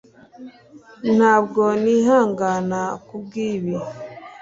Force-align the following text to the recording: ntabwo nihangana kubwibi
ntabwo 1.15 1.63
nihangana 1.83 2.81
kubwibi 3.05 3.75